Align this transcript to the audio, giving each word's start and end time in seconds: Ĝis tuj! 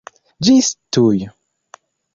Ĝis 0.47 0.71
tuj! 0.97 1.23